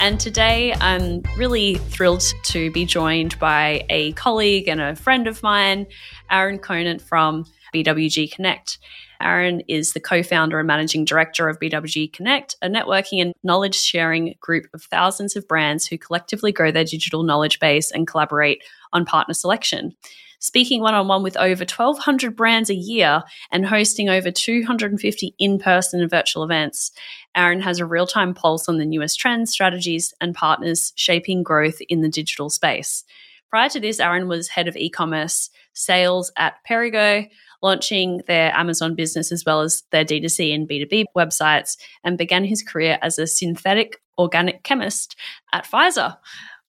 And 0.00 0.20
today 0.20 0.72
I'm 0.80 1.22
really 1.36 1.74
thrilled 1.74 2.22
to 2.44 2.70
be 2.70 2.84
joined 2.84 3.36
by 3.40 3.84
a 3.90 4.12
colleague 4.12 4.68
and 4.68 4.80
a 4.80 4.94
friend 4.94 5.26
of 5.26 5.42
mine, 5.42 5.88
Aaron 6.30 6.60
Conant 6.60 7.02
from 7.02 7.44
BWG 7.74 8.30
Connect. 8.30 8.78
Aaron 9.20 9.60
is 9.66 9.94
the 9.94 10.00
co 10.00 10.22
founder 10.22 10.60
and 10.60 10.68
managing 10.68 11.04
director 11.04 11.48
of 11.48 11.58
BWG 11.58 12.12
Connect, 12.12 12.54
a 12.62 12.68
networking 12.68 13.20
and 13.20 13.34
knowledge 13.42 13.74
sharing 13.74 14.36
group 14.40 14.66
of 14.72 14.84
thousands 14.84 15.34
of 15.34 15.48
brands 15.48 15.86
who 15.86 15.98
collectively 15.98 16.52
grow 16.52 16.70
their 16.70 16.84
digital 16.84 17.24
knowledge 17.24 17.58
base 17.58 17.90
and 17.90 18.06
collaborate 18.06 18.62
on 18.92 19.04
partner 19.04 19.34
selection 19.34 19.96
speaking 20.38 20.80
one 20.80 20.94
on 20.94 21.08
one 21.08 21.22
with 21.22 21.36
over 21.36 21.64
1,200 21.64 22.36
brands 22.36 22.70
a 22.70 22.74
year 22.74 23.22
and 23.50 23.66
hosting 23.66 24.08
over 24.08 24.30
250 24.30 25.34
in 25.38 25.58
person 25.58 26.00
and 26.00 26.10
virtual 26.10 26.44
events. 26.44 26.90
Aaron 27.34 27.60
has 27.60 27.78
a 27.78 27.86
real 27.86 28.06
time 28.06 28.34
pulse 28.34 28.68
on 28.68 28.78
the 28.78 28.86
newest 28.86 29.18
trends, 29.18 29.50
strategies, 29.50 30.14
and 30.20 30.34
partners 30.34 30.92
shaping 30.96 31.42
growth 31.42 31.78
in 31.88 32.00
the 32.00 32.08
digital 32.08 32.50
space. 32.50 33.04
Prior 33.50 33.68
to 33.70 33.80
this, 33.80 34.00
Aaron 34.00 34.28
was 34.28 34.48
head 34.48 34.68
of 34.68 34.76
e 34.76 34.90
commerce 34.90 35.50
sales 35.72 36.30
at 36.36 36.56
Perrigo, 36.68 37.28
launching 37.62 38.22
their 38.26 38.54
Amazon 38.54 38.94
business 38.94 39.32
as 39.32 39.44
well 39.44 39.62
as 39.62 39.84
their 39.90 40.04
D2C 40.04 40.54
and 40.54 40.68
B2B 40.68 41.04
websites, 41.16 41.76
and 42.04 42.18
began 42.18 42.44
his 42.44 42.62
career 42.62 42.98
as 43.00 43.18
a 43.18 43.26
synthetic 43.26 44.00
organic 44.18 44.64
chemist 44.64 45.16
at 45.52 45.64
Pfizer. 45.64 46.16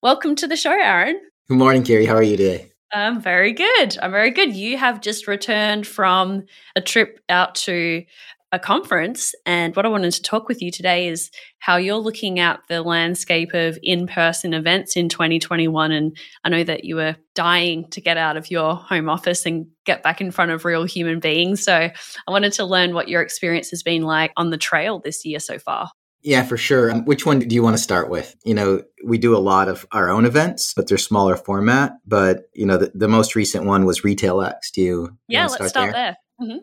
Welcome 0.02 0.36
to 0.36 0.46
the 0.46 0.56
show, 0.56 0.72
Aaron. 0.72 1.20
Good 1.48 1.58
morning, 1.58 1.82
Kiri. 1.82 2.06
How 2.06 2.14
are 2.14 2.22
you 2.22 2.36
today? 2.36 2.69
I'm 2.92 3.20
very 3.20 3.52
good. 3.52 3.96
I'm 4.02 4.10
very 4.10 4.30
good. 4.30 4.54
You 4.54 4.76
have 4.76 5.00
just 5.00 5.28
returned 5.28 5.86
from 5.86 6.44
a 6.74 6.80
trip 6.80 7.20
out 7.28 7.54
to 7.56 8.04
a 8.52 8.58
conference. 8.58 9.32
And 9.46 9.76
what 9.76 9.86
I 9.86 9.88
wanted 9.88 10.12
to 10.12 10.22
talk 10.22 10.48
with 10.48 10.60
you 10.60 10.72
today 10.72 11.06
is 11.06 11.30
how 11.60 11.76
you're 11.76 11.96
looking 11.96 12.40
at 12.40 12.60
the 12.68 12.82
landscape 12.82 13.54
of 13.54 13.78
in 13.80 14.08
person 14.08 14.52
events 14.54 14.96
in 14.96 15.08
2021. 15.08 15.92
And 15.92 16.16
I 16.42 16.48
know 16.48 16.64
that 16.64 16.84
you 16.84 16.96
were 16.96 17.16
dying 17.36 17.88
to 17.90 18.00
get 18.00 18.16
out 18.16 18.36
of 18.36 18.50
your 18.50 18.74
home 18.74 19.08
office 19.08 19.46
and 19.46 19.66
get 19.86 20.02
back 20.02 20.20
in 20.20 20.32
front 20.32 20.50
of 20.50 20.64
real 20.64 20.84
human 20.84 21.20
beings. 21.20 21.62
So 21.62 21.74
I 21.74 22.30
wanted 22.30 22.52
to 22.54 22.64
learn 22.64 22.92
what 22.92 23.08
your 23.08 23.22
experience 23.22 23.70
has 23.70 23.84
been 23.84 24.02
like 24.02 24.32
on 24.36 24.50
the 24.50 24.58
trail 24.58 24.98
this 24.98 25.24
year 25.24 25.38
so 25.38 25.60
far. 25.60 25.90
Yeah, 26.22 26.42
for 26.42 26.56
sure. 26.56 26.90
Um, 26.90 27.04
which 27.04 27.24
one 27.24 27.38
do 27.38 27.54
you 27.54 27.62
want 27.62 27.76
to 27.76 27.82
start 27.82 28.10
with? 28.10 28.36
You 28.44 28.54
know, 28.54 28.82
we 29.04 29.16
do 29.16 29.36
a 29.36 29.38
lot 29.38 29.68
of 29.68 29.86
our 29.92 30.10
own 30.10 30.26
events, 30.26 30.74
but 30.74 30.86
they're 30.86 30.98
smaller 30.98 31.36
format. 31.36 31.92
But 32.06 32.44
you 32.52 32.66
know, 32.66 32.76
the, 32.76 32.92
the 32.94 33.08
most 33.08 33.34
recent 33.34 33.64
one 33.64 33.84
was 33.86 34.04
Retail 34.04 34.42
X. 34.42 34.70
Do 34.70 34.82
you? 34.82 35.18
Yeah, 35.28 35.42
let's 35.42 35.54
start, 35.54 35.70
start 35.70 35.92
there. 35.92 36.16
there. 36.38 36.46
Mm-hmm. 36.48 36.58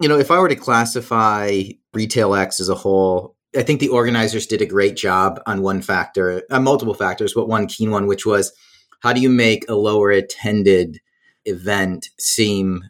You 0.00 0.08
know, 0.08 0.18
if 0.18 0.30
I 0.30 0.38
were 0.38 0.48
to 0.48 0.56
classify 0.56 1.62
Retail 1.92 2.34
X 2.34 2.60
as 2.60 2.68
a 2.68 2.74
whole, 2.74 3.36
I 3.56 3.62
think 3.62 3.80
the 3.80 3.88
organizers 3.88 4.46
did 4.46 4.62
a 4.62 4.66
great 4.66 4.96
job 4.96 5.40
on 5.46 5.62
one 5.62 5.82
factor, 5.82 6.42
uh, 6.50 6.60
multiple 6.60 6.94
factors, 6.94 7.34
but 7.34 7.48
one 7.48 7.66
key 7.66 7.88
one, 7.88 8.06
which 8.06 8.26
was 8.26 8.52
how 9.00 9.12
do 9.12 9.20
you 9.20 9.28
make 9.28 9.68
a 9.68 9.74
lower 9.74 10.10
attended 10.10 11.00
event 11.44 12.08
seem 12.18 12.82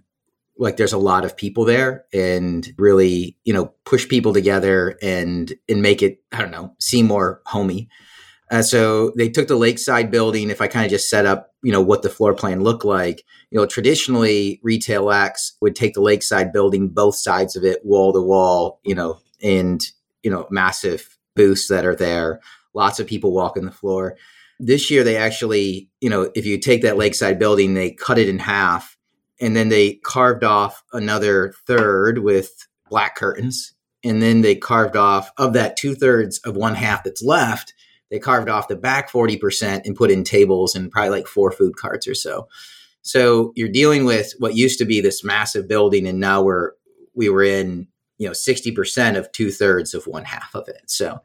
like 0.59 0.77
there's 0.77 0.93
a 0.93 0.99
lot 0.99 1.25
of 1.25 1.37
people 1.37 1.65
there 1.65 2.05
and 2.13 2.73
really 2.79 3.37
you 3.45 3.53
know 3.53 3.73
push 3.85 4.09
people 4.09 4.33
together 4.33 4.99
and 5.03 5.55
and 5.69 5.83
make 5.83 6.03
it 6.03 6.19
i 6.33 6.39
don't 6.39 6.51
know 6.51 6.75
seem 6.79 7.07
more 7.07 7.43
homey. 7.47 7.89
Uh, 8.51 8.61
so 8.61 9.11
they 9.17 9.29
took 9.29 9.49
the 9.49 9.57
lakeside 9.57 10.11
building 10.11 10.51
if 10.51 10.61
i 10.61 10.67
kind 10.67 10.85
of 10.85 10.91
just 10.91 11.09
set 11.09 11.27
up 11.27 11.53
you 11.63 11.73
know 11.73 11.81
what 11.81 12.03
the 12.03 12.11
floor 12.11 12.35
plan 12.35 12.63
looked 12.63 12.85
like 12.85 13.25
you 13.51 13.59
know 13.59 13.67
traditionally 13.67 14.61
retail 14.63 15.11
x 15.11 15.57
would 15.61 15.75
take 15.75 15.95
the 15.95 16.03
lakeside 16.03 16.53
building 16.53 16.89
both 16.89 17.17
sides 17.17 17.57
of 17.57 17.65
it 17.65 17.81
wall 17.85 18.13
to 18.13 18.21
wall 18.21 18.81
you 18.85 18.95
know 18.95 19.19
and 19.43 19.81
you 20.23 20.31
know 20.31 20.47
massive 20.51 21.17
booths 21.35 21.69
that 21.69 21.87
are 21.87 21.97
there 21.97 22.39
lots 22.75 23.01
of 23.01 23.07
people 23.07 23.33
walking 23.33 23.65
the 23.65 23.71
floor. 23.71 24.17
This 24.61 24.91
year 24.91 25.03
they 25.03 25.17
actually 25.17 25.91
you 26.01 26.11
know 26.11 26.31
if 26.35 26.45
you 26.47 26.59
take 26.59 26.83
that 26.83 26.99
lakeside 26.99 27.39
building 27.39 27.75
they 27.75 27.91
cut 27.91 28.19
it 28.19 28.29
in 28.29 28.39
half 28.39 28.94
and 29.45 29.55
then 29.57 29.69
they 29.69 29.95
carved 29.95 30.45
off 30.45 30.83
another 30.93 31.53
third 31.67 32.19
with 32.19 32.67
black 32.89 33.17
curtains. 33.17 33.75
And 34.03 34.21
then 34.21 34.43
they 34.43 34.55
carved 34.55 34.97
off 34.97 35.31
of 35.39 35.55
that 35.55 35.77
two 35.77 35.95
thirds 35.95 36.39
of 36.41 36.57
one 36.57 36.75
half 36.75 37.05
that's 37.05 37.23
left 37.23 37.73
they 38.11 38.21
carved 38.21 38.49
off 38.49 38.69
the 38.69 38.77
back 38.77 39.11
40% 39.11 39.85
and 39.85 39.97
put 39.97 40.11
in 40.11 40.23
tables 40.23 40.77
and 40.77 40.89
probably 40.89 41.11
like 41.11 41.27
four 41.27 41.51
food 41.51 41.75
carts 41.77 42.07
or 42.07 42.15
so. 42.15 42.47
So 43.03 43.53
you're 43.57 43.69
dealing 43.69 44.05
with 44.05 44.33
what 44.39 44.55
used 44.55 44.79
to 44.79 44.85
be 44.85 45.01
this 45.01 45.25
massive 45.25 45.67
building 45.67 46.07
and 46.07 46.21
now 46.21 46.41
we're 46.41 46.73
we 47.15 47.29
were 47.29 47.43
in 47.43 47.89
you 48.19 48.29
know 48.29 48.33
60% 48.33 49.17
of 49.17 49.33
two 49.33 49.51
thirds 49.51 49.95
of 49.95 50.07
one 50.07 50.25
half 50.25 50.55
of 50.55 50.69
it. 50.69 50.83
So 50.87 51.21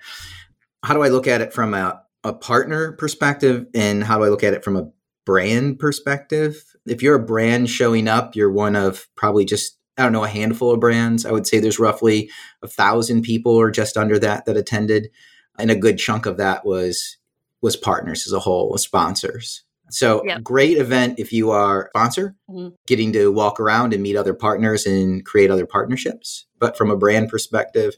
how 0.84 0.94
do 0.94 1.04
i 1.04 1.10
look 1.10 1.28
at 1.28 1.42
it 1.42 1.54
from 1.54 1.74
a, 1.74 2.02
a 2.24 2.34
partner 2.34 2.94
perspective 2.94 3.68
and 3.76 4.04
how 4.04 4.18
do 4.18 4.24
i 4.24 4.30
look 4.30 4.44
at 4.44 4.54
it 4.54 4.64
from 4.64 4.78
a 4.78 4.90
brand 5.26 5.78
perspective 5.78 6.64
if 6.90 7.02
you're 7.02 7.16
a 7.16 7.24
brand 7.24 7.70
showing 7.70 8.08
up, 8.08 8.36
you're 8.36 8.52
one 8.52 8.76
of 8.76 9.08
probably 9.16 9.46
just 9.46 9.78
I 9.98 10.04
don't 10.04 10.14
know 10.14 10.24
a 10.24 10.30
handful 10.30 10.72
of 10.72 10.80
brands. 10.80 11.26
I 11.26 11.32
would 11.32 11.46
say 11.46 11.60
there's 11.60 11.80
roughly 11.80 12.30
a 12.62 12.68
thousand 12.68 13.24
people 13.24 13.54
or 13.54 13.70
just 13.70 13.98
under 13.98 14.18
that 14.20 14.46
that 14.46 14.58
attended, 14.58 15.10
and 15.58 15.70
a 15.70 15.76
good 15.76 15.98
chunk 15.98 16.26
of 16.26 16.38
that 16.38 16.66
was 16.66 17.18
was 17.62 17.76
partners 17.76 18.26
as 18.26 18.34
a 18.34 18.40
whole, 18.40 18.70
was 18.70 18.82
sponsors. 18.82 19.64
So 19.92 20.24
yep. 20.24 20.44
great 20.44 20.78
event 20.78 21.20
if 21.20 21.34
you 21.34 21.52
are 21.52 21.86
a 21.86 21.90
sponsor, 21.90 22.36
mm-hmm. 22.50 22.76
getting 22.88 23.12
to 23.14 23.32
walk 23.32 23.60
around 23.60 23.94
and 23.94 24.04
meet 24.04 24.16
other 24.16 24.34
partners 24.34 24.86
and 24.86 25.26
create 25.26 25.50
other 25.50 25.66
partnerships. 25.66 26.46
But 26.60 26.78
from 26.78 26.92
a 26.92 26.98
brand 26.98 27.30
perspective, 27.30 27.96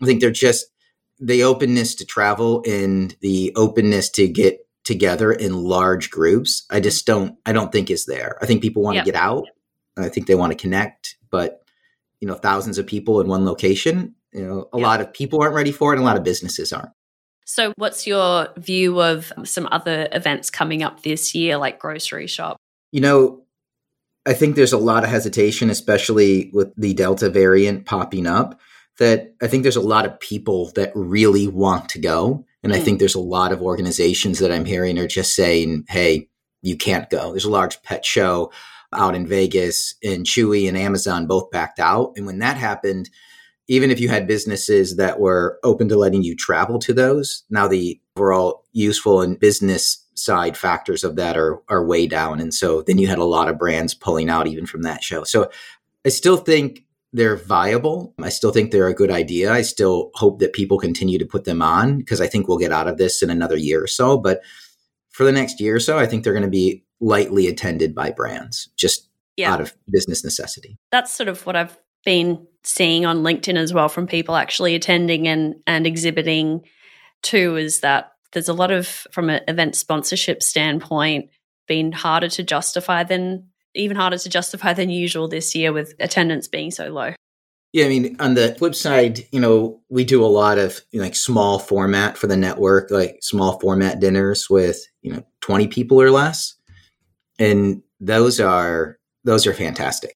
I 0.00 0.06
think 0.06 0.20
they're 0.20 0.30
just 0.30 0.66
the 1.20 1.42
openness 1.42 1.94
to 1.96 2.06
travel 2.06 2.62
and 2.66 3.14
the 3.20 3.52
openness 3.56 4.08
to 4.10 4.28
get 4.28 4.66
together 4.88 5.30
in 5.30 5.54
large 5.54 6.10
groups 6.10 6.66
i 6.70 6.74
mm-hmm. 6.74 6.84
just 6.84 7.06
don't 7.06 7.36
i 7.46 7.52
don't 7.52 7.70
think 7.70 7.90
is 7.90 8.06
there. 8.06 8.38
I 8.42 8.46
think 8.46 8.62
people 8.62 8.82
want 8.82 8.98
to 8.98 9.04
get 9.04 9.14
out 9.14 9.46
i 9.96 10.08
think 10.08 10.26
they 10.26 10.34
want 10.34 10.50
to 10.50 10.58
connect 10.58 11.16
but 11.30 11.62
you 12.20 12.26
know 12.26 12.34
thousands 12.34 12.78
of 12.78 12.86
people 12.86 13.20
in 13.20 13.28
one 13.28 13.44
location 13.44 14.14
you 14.32 14.46
know 14.46 14.68
a 14.72 14.78
lot 14.78 15.00
of 15.00 15.12
people 15.12 15.42
aren't 15.42 15.54
ready 15.54 15.72
for 15.72 15.92
it 15.92 15.96
and 15.96 16.02
a 16.02 16.06
lot 16.06 16.16
of 16.16 16.24
businesses 16.24 16.72
aren't. 16.72 16.90
So 17.44 17.72
what's 17.76 18.06
your 18.06 18.48
view 18.58 19.00
of 19.00 19.32
some 19.44 19.68
other 19.70 20.06
events 20.12 20.50
coming 20.50 20.82
up 20.82 21.02
this 21.02 21.34
year 21.34 21.56
like 21.56 21.80
Groceryshop? 21.80 22.56
You 22.92 23.00
know 23.00 23.42
i 24.26 24.34
think 24.34 24.56
there's 24.56 24.72
a 24.72 24.78
lot 24.78 25.04
of 25.04 25.10
hesitation 25.10 25.70
especially 25.70 26.50
with 26.52 26.74
the 26.76 26.92
delta 26.94 27.30
variant 27.30 27.86
popping 27.86 28.26
up 28.26 28.60
that 28.98 29.34
i 29.42 29.46
think 29.46 29.62
there's 29.62 29.76
a 29.76 29.80
lot 29.80 30.06
of 30.06 30.20
people 30.20 30.70
that 30.74 30.92
really 30.94 31.46
want 31.46 31.88
to 31.88 31.98
go 31.98 32.44
and 32.62 32.72
mm. 32.72 32.76
I 32.76 32.80
think 32.80 32.98
there's 32.98 33.14
a 33.14 33.20
lot 33.20 33.52
of 33.52 33.62
organizations 33.62 34.38
that 34.38 34.52
I'm 34.52 34.64
hearing 34.64 34.98
are 34.98 35.06
just 35.06 35.34
saying, 35.34 35.84
hey, 35.88 36.28
you 36.62 36.76
can't 36.76 37.08
go. 37.08 37.30
There's 37.30 37.44
a 37.44 37.50
large 37.50 37.82
pet 37.82 38.04
show 38.04 38.52
out 38.92 39.14
in 39.14 39.26
Vegas, 39.26 39.94
and 40.02 40.24
Chewy 40.24 40.66
and 40.66 40.76
Amazon 40.76 41.26
both 41.26 41.50
backed 41.50 41.78
out. 41.78 42.12
And 42.16 42.26
when 42.26 42.38
that 42.38 42.56
happened, 42.56 43.10
even 43.68 43.90
if 43.90 44.00
you 44.00 44.08
had 44.08 44.26
businesses 44.26 44.96
that 44.96 45.20
were 45.20 45.58
open 45.62 45.88
to 45.90 45.96
letting 45.96 46.22
you 46.22 46.34
travel 46.34 46.78
to 46.80 46.94
those, 46.94 47.44
now 47.50 47.68
the 47.68 48.00
overall 48.16 48.64
useful 48.72 49.20
and 49.20 49.38
business 49.38 50.04
side 50.14 50.56
factors 50.56 51.04
of 51.04 51.16
that 51.16 51.36
are 51.36 51.62
are 51.68 51.86
way 51.86 52.06
down. 52.06 52.40
And 52.40 52.52
so 52.52 52.82
then 52.82 52.98
you 52.98 53.06
had 53.06 53.18
a 53.18 53.24
lot 53.24 53.48
of 53.48 53.58
brands 53.58 53.94
pulling 53.94 54.30
out 54.30 54.46
even 54.46 54.64
from 54.64 54.82
that 54.82 55.04
show. 55.04 55.22
So 55.22 55.50
I 56.04 56.08
still 56.08 56.38
think 56.38 56.84
they're 57.12 57.36
viable. 57.36 58.14
I 58.22 58.28
still 58.28 58.50
think 58.50 58.70
they're 58.70 58.88
a 58.88 58.94
good 58.94 59.10
idea. 59.10 59.52
I 59.52 59.62
still 59.62 60.10
hope 60.14 60.40
that 60.40 60.52
people 60.52 60.78
continue 60.78 61.18
to 61.18 61.26
put 61.26 61.44
them 61.44 61.62
on 61.62 61.98
because 61.98 62.20
I 62.20 62.26
think 62.26 62.48
we'll 62.48 62.58
get 62.58 62.72
out 62.72 62.88
of 62.88 62.98
this 62.98 63.22
in 63.22 63.30
another 63.30 63.56
year 63.56 63.82
or 63.82 63.86
so. 63.86 64.18
But 64.18 64.42
for 65.10 65.24
the 65.24 65.32
next 65.32 65.60
year 65.60 65.76
or 65.76 65.80
so, 65.80 65.98
I 65.98 66.06
think 66.06 66.22
they're 66.22 66.32
going 66.32 66.42
to 66.42 66.50
be 66.50 66.84
lightly 67.00 67.46
attended 67.46 67.94
by 67.94 68.10
brands 68.10 68.68
just 68.76 69.08
yeah. 69.36 69.52
out 69.52 69.60
of 69.60 69.74
business 69.90 70.22
necessity. 70.22 70.78
That's 70.90 71.12
sort 71.12 71.28
of 71.28 71.46
what 71.46 71.56
I've 71.56 71.76
been 72.04 72.46
seeing 72.62 73.06
on 73.06 73.22
LinkedIn 73.22 73.56
as 73.56 73.72
well 73.72 73.88
from 73.88 74.06
people 74.06 74.36
actually 74.36 74.74
attending 74.74 75.26
and, 75.28 75.56
and 75.66 75.86
exhibiting 75.86 76.62
too 77.22 77.56
is 77.56 77.80
that 77.80 78.12
there's 78.32 78.48
a 78.48 78.54
lot 78.54 78.70
of, 78.70 78.86
from 79.10 79.30
an 79.30 79.40
event 79.48 79.74
sponsorship 79.74 80.42
standpoint, 80.42 81.30
been 81.66 81.92
harder 81.92 82.28
to 82.28 82.42
justify 82.42 83.02
than 83.02 83.48
even 83.78 83.96
harder 83.96 84.18
to 84.18 84.28
justify 84.28 84.72
than 84.72 84.90
usual 84.90 85.28
this 85.28 85.54
year 85.54 85.72
with 85.72 85.94
attendance 86.00 86.48
being 86.48 86.70
so 86.70 86.88
low. 86.88 87.14
Yeah, 87.72 87.84
I 87.84 87.88
mean, 87.88 88.16
on 88.18 88.34
the 88.34 88.54
flip 88.54 88.74
side, 88.74 89.26
you 89.30 89.40
know, 89.40 89.80
we 89.90 90.04
do 90.04 90.24
a 90.24 90.26
lot 90.26 90.58
of 90.58 90.80
you 90.90 91.00
know, 91.00 91.04
like 91.04 91.14
small 91.14 91.58
format 91.58 92.16
for 92.16 92.26
the 92.26 92.36
network, 92.36 92.90
like 92.90 93.18
small 93.20 93.60
format 93.60 94.00
dinners 94.00 94.48
with 94.48 94.86
you 95.02 95.12
know 95.12 95.22
twenty 95.40 95.68
people 95.68 96.00
or 96.00 96.10
less, 96.10 96.54
and 97.38 97.82
those 98.00 98.40
are 98.40 98.98
those 99.24 99.46
are 99.46 99.52
fantastic. 99.52 100.14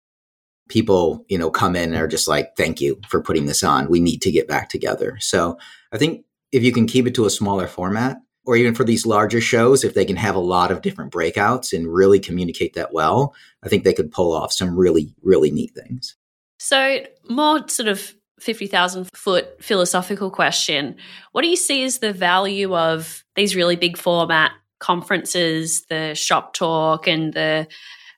People, 0.69 1.27
you 1.29 1.37
know, 1.37 1.51
come 1.51 1.77
in 1.77 1.93
and 1.93 2.03
are 2.03 2.09
just 2.09 2.27
like, 2.27 2.57
"Thank 2.57 2.81
you 2.81 2.99
for 3.09 3.23
putting 3.23 3.45
this 3.45 3.63
on. 3.63 3.91
We 3.91 4.01
need 4.01 4.23
to 4.23 4.33
get 4.33 4.49
back 4.49 4.71
together." 4.71 5.19
So, 5.21 5.59
I 5.93 5.99
think 5.99 6.25
if 6.53 6.63
you 6.63 6.73
can 6.73 6.87
keep 6.87 7.07
it 7.07 7.15
to 7.17 7.27
a 7.27 7.31
smaller 7.31 7.67
format, 7.67 8.17
or 8.45 8.57
even 8.57 8.75
for 8.75 8.85
these 8.85 9.07
larger 9.07 9.41
shows, 9.41 9.85
if 9.85 9.95
they 9.95 10.05
can 10.05 10.17
have 10.17 10.35
a 10.35 10.41
lot 10.41 10.71
of 10.71 10.83
different 10.83 11.13
breakouts 11.13 11.73
and 11.73 11.93
really 11.93 12.19
communicate 12.19 12.75
that 12.75 12.93
well, 12.93 13.35
I 13.63 13.69
think 13.69 13.85
they 13.85 13.95
could 13.95 14.11
pull 14.11 14.33
off 14.33 14.53
some 14.53 14.77
really, 14.77 15.15
really 15.23 15.51
neat 15.51 15.73
things. 15.75 16.17
So, 16.59 17.01
more 17.29 17.69
sort 17.69 17.89
of 17.89 18.15
50,000 18.41 19.09
foot 19.15 19.63
philosophical 19.63 20.31
question. 20.31 20.97
What 21.31 21.43
do 21.43 21.49
you 21.49 21.57
see 21.57 21.85
as 21.85 21.99
the 21.99 22.13
value 22.13 22.75
of 22.75 23.25
these 23.37 23.55
really 23.55 23.77
big 23.77 23.97
format 23.97 24.53
conferences, 24.81 25.85
the 25.89 26.13
Shoptalk 26.15 27.07
and 27.07 27.33
the 27.33 27.69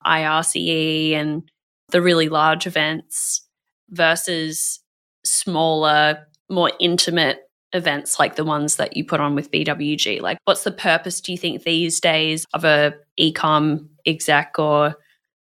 IRCE 0.07 1.13
and 1.13 1.43
the 1.91 2.01
really 2.01 2.29
large 2.29 2.67
events 2.67 3.47
versus 3.91 4.81
smaller, 5.25 6.27
more 6.51 6.73
intimate 6.81 7.41
events 7.75 8.19
like 8.19 8.37
the 8.37 8.45
ones 8.45 8.77
that 8.77 8.97
you 8.97 9.05
put 9.05 9.21
on 9.21 9.35
with 9.35 9.51
BWG? 9.51 10.21
Like, 10.23 10.39
what's 10.45 10.65
the 10.65 10.73
purpose, 10.73 11.21
do 11.21 11.33
you 11.33 11.39
think, 11.39 11.65
these 11.65 12.01
days 12.01 12.47
of 12.55 12.65
a 12.65 12.95
ecom 13.21 13.89
exec 14.07 14.59
or 14.59 14.97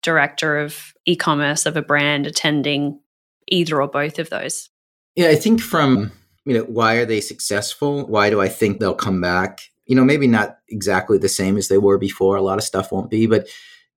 director 0.02 0.60
of 0.60 0.94
e-commerce 1.06 1.66
of 1.66 1.76
a 1.76 1.82
brand 1.82 2.26
attending 2.26 3.00
either 3.48 3.82
or 3.82 3.88
both 3.88 4.20
of 4.20 4.30
those? 4.30 4.70
Yeah, 5.16 5.28
I 5.28 5.36
think 5.36 5.60
from 5.60 6.12
you 6.46 6.54
know 6.54 6.64
why 6.64 6.96
are 6.96 7.06
they 7.06 7.22
successful? 7.22 8.06
Why 8.08 8.30
do 8.30 8.40
I 8.40 8.48
think 8.48 8.80
they'll 8.80 8.94
come 8.94 9.22
back? 9.22 9.62
You 9.86 9.96
know, 9.96 10.06
maybe 10.06 10.28
not 10.28 10.60
exactly 10.70 11.18
the 11.18 11.30
same 11.30 11.58
as 11.58 11.68
they 11.68 11.78
were 11.78 11.98
before. 11.98 12.38
A 12.38 12.42
lot 12.42 12.58
of 12.58 12.64
stuff 12.64 12.92
won't 12.92 13.10
be, 13.10 13.26
but 13.26 13.48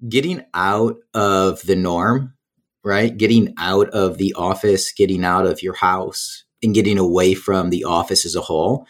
getting 0.08 0.42
out 0.54 0.96
of 1.14 1.62
the 1.62 1.76
norm, 1.76 2.34
right? 2.82 3.16
Getting 3.16 3.54
out 3.58 3.90
of 3.90 4.18
the 4.18 4.34
office, 4.34 4.90
getting 4.92 5.24
out 5.24 5.46
of 5.46 5.62
your 5.62 5.74
house, 5.74 6.44
and 6.62 6.74
getting 6.74 6.98
away 6.98 7.34
from 7.34 7.70
the 7.70 7.84
office 7.84 8.24
as 8.24 8.36
a 8.36 8.40
whole 8.40 8.86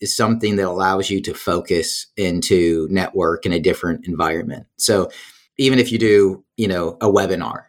is 0.00 0.16
something 0.16 0.56
that 0.56 0.66
allows 0.66 1.10
you 1.10 1.20
to 1.20 1.34
focus 1.34 2.06
into 2.16 2.88
network 2.90 3.44
in 3.44 3.52
a 3.52 3.60
different 3.60 4.06
environment. 4.06 4.66
So 4.76 5.10
even 5.58 5.78
if 5.78 5.92
you 5.92 5.98
do, 5.98 6.44
you 6.56 6.68
know, 6.68 6.96
a 7.00 7.06
webinar, 7.06 7.64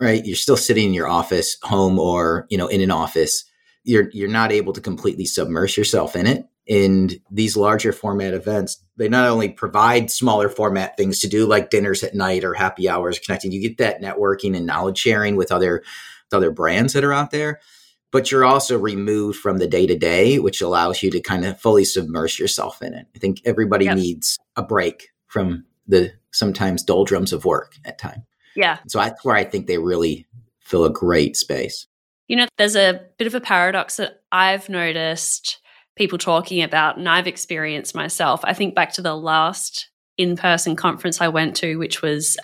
right? 0.00 0.24
You're 0.24 0.36
still 0.36 0.56
sitting 0.56 0.86
in 0.86 0.94
your 0.94 1.08
office, 1.08 1.58
home, 1.62 1.98
or 1.98 2.46
you 2.48 2.58
know, 2.58 2.68
in 2.68 2.80
an 2.80 2.90
office. 2.90 3.44
You're 3.84 4.10
you're 4.12 4.28
not 4.28 4.52
able 4.52 4.72
to 4.72 4.80
completely 4.80 5.24
submerge 5.24 5.76
yourself 5.76 6.16
in 6.16 6.26
it. 6.26 6.46
And 6.68 7.18
these 7.30 7.56
larger 7.56 7.92
format 7.92 8.34
events, 8.34 8.82
they 8.96 9.08
not 9.08 9.28
only 9.28 9.48
provide 9.48 10.10
smaller 10.10 10.50
format 10.50 10.96
things 10.96 11.20
to 11.20 11.28
do, 11.28 11.46
like 11.46 11.70
dinners 11.70 12.04
at 12.04 12.14
night 12.14 12.44
or 12.44 12.52
happy 12.52 12.88
hours, 12.88 13.18
connecting. 13.18 13.52
You 13.52 13.62
get 13.62 13.78
that 13.78 14.02
networking 14.02 14.54
and 14.54 14.66
knowledge 14.66 14.98
sharing 14.98 15.36
with 15.36 15.50
other 15.50 15.82
with 16.30 16.36
other 16.36 16.50
brands 16.50 16.92
that 16.92 17.04
are 17.04 17.12
out 17.12 17.30
there 17.30 17.60
but 18.10 18.30
you're 18.30 18.44
also 18.44 18.78
removed 18.78 19.38
from 19.38 19.58
the 19.58 19.66
day 19.66 19.86
to 19.86 19.96
day, 19.96 20.38
which 20.38 20.60
allows 20.60 21.02
you 21.02 21.10
to 21.10 21.20
kind 21.20 21.44
of 21.44 21.60
fully 21.60 21.84
submerge 21.84 22.38
yourself 22.38 22.80
in 22.82 22.94
it. 22.94 23.06
I 23.14 23.18
think 23.18 23.40
everybody 23.44 23.84
yep. 23.84 23.96
needs 23.96 24.38
a 24.56 24.62
break 24.62 25.08
from 25.26 25.64
the 25.86 26.12
sometimes 26.32 26.82
doldrums 26.82 27.32
of 27.32 27.44
work 27.44 27.74
at 27.84 27.98
time. 27.98 28.24
Yeah. 28.56 28.78
So 28.88 28.98
that's 28.98 29.24
where 29.24 29.36
I 29.36 29.44
think 29.44 29.66
they 29.66 29.78
really 29.78 30.26
fill 30.60 30.84
a 30.84 30.90
great 30.90 31.36
space. 31.36 31.86
You 32.28 32.36
know, 32.36 32.46
there's 32.58 32.76
a 32.76 33.00
bit 33.18 33.26
of 33.26 33.34
a 33.34 33.40
paradox 33.40 33.96
that 33.96 34.20
I've 34.32 34.68
noticed 34.68 35.60
people 35.96 36.18
talking 36.18 36.62
about 36.62 36.96
and 36.96 37.08
I've 37.08 37.26
experienced 37.26 37.94
myself. 37.94 38.40
I 38.44 38.54
think 38.54 38.74
back 38.74 38.92
to 38.94 39.02
the 39.02 39.14
last 39.14 39.88
in 40.16 40.36
person 40.36 40.76
conference 40.76 41.20
I 41.20 41.28
went 41.28 41.56
to, 41.56 41.76
which 41.76 42.02
was 42.02 42.36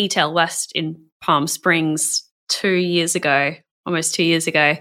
eTail 0.00 0.32
West 0.32 0.72
in 0.74 1.04
Palm 1.20 1.46
Springs 1.46 2.24
two 2.48 2.72
years 2.72 3.14
ago, 3.14 3.54
almost 3.90 4.14
two 4.14 4.24
years 4.24 4.46
ago. 4.46 4.76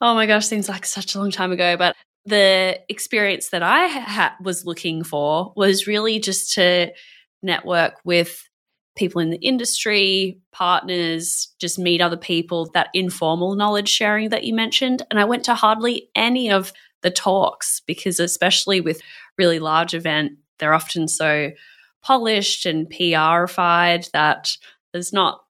Oh 0.00 0.14
my 0.14 0.26
gosh, 0.26 0.46
seems 0.46 0.68
like 0.68 0.86
such 0.86 1.14
a 1.14 1.18
long 1.18 1.30
time 1.30 1.52
ago. 1.52 1.76
But 1.76 1.96
the 2.24 2.80
experience 2.88 3.50
that 3.50 3.62
I 3.62 3.88
ha- 3.88 4.36
was 4.40 4.64
looking 4.64 5.04
for 5.04 5.52
was 5.56 5.86
really 5.86 6.18
just 6.18 6.54
to 6.54 6.92
network 7.42 7.94
with 8.04 8.48
people 8.96 9.20
in 9.20 9.30
the 9.30 9.38
industry, 9.38 10.38
partners, 10.52 11.52
just 11.58 11.78
meet 11.78 12.00
other 12.00 12.16
people, 12.16 12.70
that 12.74 12.88
informal 12.94 13.56
knowledge 13.56 13.88
sharing 13.88 14.28
that 14.28 14.44
you 14.44 14.54
mentioned. 14.54 15.02
And 15.10 15.18
I 15.18 15.24
went 15.24 15.44
to 15.46 15.54
hardly 15.54 16.08
any 16.14 16.50
of 16.50 16.72
the 17.02 17.10
talks 17.10 17.80
because, 17.80 18.20
especially 18.20 18.80
with 18.80 19.02
really 19.36 19.58
large 19.58 19.94
event, 19.94 20.32
they're 20.58 20.74
often 20.74 21.08
so 21.08 21.50
polished 22.02 22.66
and 22.66 22.88
PRified 22.88 24.10
that 24.12 24.56
there's 24.92 25.12
not, 25.12 25.40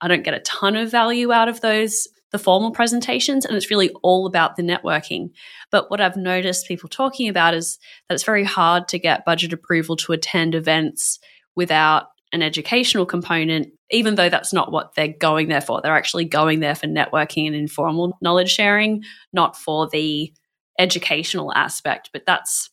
I 0.00 0.08
don't 0.08 0.24
get 0.24 0.34
a 0.34 0.40
ton 0.40 0.76
of 0.76 0.90
value 0.90 1.30
out 1.30 1.48
of 1.48 1.60
those 1.60 2.08
the 2.34 2.38
formal 2.40 2.72
presentations 2.72 3.44
and 3.44 3.56
it's 3.56 3.70
really 3.70 3.90
all 4.02 4.26
about 4.26 4.56
the 4.56 4.62
networking. 4.62 5.30
But 5.70 5.88
what 5.88 6.00
I've 6.00 6.16
noticed 6.16 6.66
people 6.66 6.88
talking 6.88 7.28
about 7.28 7.54
is 7.54 7.78
that 8.08 8.16
it's 8.16 8.24
very 8.24 8.42
hard 8.42 8.88
to 8.88 8.98
get 8.98 9.24
budget 9.24 9.52
approval 9.52 9.94
to 9.98 10.12
attend 10.12 10.56
events 10.56 11.20
without 11.54 12.06
an 12.32 12.42
educational 12.42 13.06
component, 13.06 13.68
even 13.92 14.16
though 14.16 14.28
that's 14.28 14.52
not 14.52 14.72
what 14.72 14.96
they're 14.96 15.14
going 15.16 15.46
there 15.46 15.60
for. 15.60 15.80
They're 15.80 15.94
actually 15.94 16.24
going 16.24 16.58
there 16.58 16.74
for 16.74 16.88
networking 16.88 17.46
and 17.46 17.54
informal 17.54 18.18
knowledge 18.20 18.50
sharing, 18.50 19.04
not 19.32 19.56
for 19.56 19.88
the 19.88 20.32
educational 20.76 21.54
aspect. 21.54 22.10
But 22.12 22.26
that's 22.26 22.68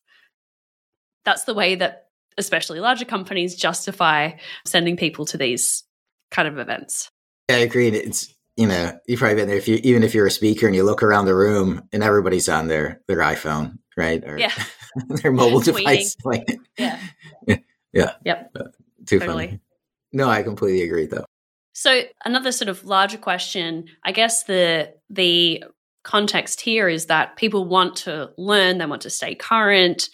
that's 1.23 1.43
the 1.43 1.53
way 1.53 1.75
that 1.75 2.07
especially 2.39 2.79
larger 2.79 3.05
companies 3.05 3.55
justify 3.55 4.31
sending 4.65 4.97
people 4.97 5.25
to 5.25 5.37
these 5.37 5.83
kind 6.31 6.47
of 6.47 6.57
events. 6.57 7.11
I 7.47 7.57
agree. 7.57 7.89
It's 7.89 8.33
you 8.61 8.67
know, 8.67 8.95
you've 9.07 9.19
probably 9.19 9.37
been 9.37 9.47
there. 9.47 9.57
If 9.57 9.67
you 9.67 9.79
even 9.81 10.03
if 10.03 10.13
you're 10.13 10.27
a 10.27 10.31
speaker 10.31 10.67
and 10.67 10.75
you 10.75 10.83
look 10.83 11.01
around 11.01 11.25
the 11.25 11.33
room 11.33 11.81
and 11.91 12.03
everybody's 12.03 12.47
on 12.47 12.67
their 12.67 13.01
their 13.07 13.17
iPhone, 13.17 13.79
right? 13.97 14.23
Or 14.23 14.37
yeah. 14.37 14.51
their 15.07 15.31
mobile 15.31 15.59
device. 15.71 16.15
Like, 16.23 16.47
yeah. 16.77 16.99
Yeah. 17.91 18.13
Yep. 18.23 18.51
Uh, 18.55 18.63
too 19.07 19.17
totally. 19.17 19.47
funny. 19.47 19.59
No, 20.13 20.29
I 20.29 20.43
completely 20.43 20.83
agree 20.83 21.07
though. 21.07 21.25
So 21.73 22.03
another 22.23 22.51
sort 22.51 22.69
of 22.69 22.85
larger 22.85 23.17
question, 23.17 23.85
I 24.05 24.11
guess 24.11 24.43
the 24.43 24.93
the 25.09 25.63
context 26.03 26.61
here 26.61 26.87
is 26.87 27.07
that 27.07 27.37
people 27.37 27.65
want 27.65 27.95
to 27.95 28.29
learn, 28.37 28.77
they 28.77 28.85
want 28.85 29.01
to 29.01 29.09
stay 29.09 29.33
current. 29.33 30.07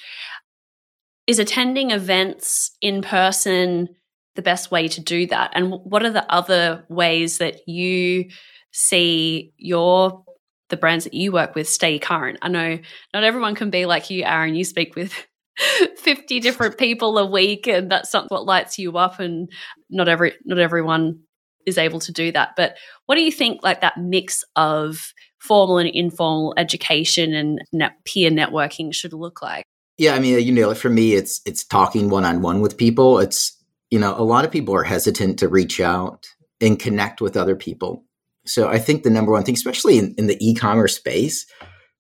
Is 1.26 1.40
attending 1.40 1.92
events 1.92 2.72
in 2.80 3.02
person 3.02 3.90
the 4.38 4.42
best 4.42 4.72
way 4.72 4.88
to 4.88 5.02
do 5.02 5.28
that? 5.28 5.52
And 5.54 5.72
what 5.72 6.06
are 6.06 6.12
the 6.12 6.32
other 6.32 6.86
ways 6.88 7.40
that 7.40 7.68
you 7.68 8.30
see 8.72 9.52
your 9.58 10.24
the 10.70 10.78
brands 10.78 11.06
that 11.06 11.14
you 11.14 11.34
work 11.34 11.56
with 11.56 11.68
stay 11.68 12.00
current? 12.00 12.38
I 12.42 12.48
know 12.48 12.80
not 13.14 13.24
everyone 13.26 13.56
can 13.56 13.70
be 13.70 13.86
like 13.86 14.10
you, 14.10 14.24
Aaron. 14.24 14.56
You 14.56 14.64
speak 14.64 14.96
with 14.96 15.14
50 15.98 16.40
different 16.40 16.78
people 16.78 17.18
a 17.18 17.26
week 17.26 17.68
and 17.68 17.92
that's 17.92 18.12
something 18.12 18.30
what 18.30 18.46
lights 18.46 18.78
you 18.78 18.98
up 18.98 19.20
and 19.20 19.52
not 19.90 20.08
every 20.08 20.34
not 20.46 20.60
everyone 20.60 21.20
is 21.66 21.80
able 21.80 22.00
to 22.00 22.12
do 22.12 22.32
that 22.32 22.52
but 22.56 22.78
what 23.08 23.16
do 23.16 23.22
you 23.22 23.32
think 23.32 23.62
like 23.64 23.82
that 23.82 23.98
mix 23.98 24.44
of 24.56 25.14
formal 25.40 25.80
and 25.80 25.90
informal 25.90 26.54
education 26.58 27.34
and 27.34 27.60
net, 27.74 27.94
peer 28.06 28.30
networking 28.30 28.94
should 28.94 29.14
look 29.14 29.42
like 29.42 29.66
yeah 29.98 30.14
i 30.14 30.20
mean 30.20 30.40
you 30.40 30.52
know 30.52 30.74
for 30.76 30.90
me 30.90 31.14
it's 31.14 31.42
it's 31.46 31.64
talking 31.66 32.10
one-on-one 32.10 32.62
with 32.62 32.78
people 32.78 33.18
it's 33.18 33.57
you 33.90 34.00
know 34.00 34.16
a 34.18 34.24
lot 34.24 34.46
of 34.46 34.52
people 34.52 34.76
are 34.76 34.84
hesitant 34.84 35.40
to 35.40 35.48
reach 35.48 35.80
out 35.80 36.28
and 36.62 36.80
connect 36.80 37.22
with 37.22 37.38
other 37.38 37.56
people 37.56 38.04
so 38.46 38.68
i 38.68 38.80
think 38.80 39.04
the 39.04 39.10
number 39.10 39.32
one 39.32 39.44
thing 39.44 39.56
especially 39.56 39.98
in, 39.98 40.16
in 40.18 40.28
the 40.28 40.38
e-commerce 40.40 40.96
space 40.96 41.46